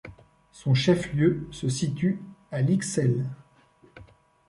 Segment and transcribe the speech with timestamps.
[0.51, 3.29] Son chef-lieu se situe à Lycksele.